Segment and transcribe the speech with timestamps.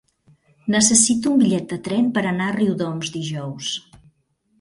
[0.75, 3.69] Necessito un bitllet de tren per anar a Riudoms dijous.